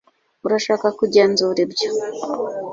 [0.45, 1.89] urashaka kugenzura ibyo